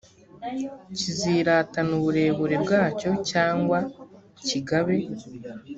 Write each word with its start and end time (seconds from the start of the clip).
kiziratana 0.97 1.91
uburebure 1.99 2.55
bwacyo 2.63 3.09
cyangwa 3.29 3.77
ngo 3.89 4.39
kigabe 4.47 4.97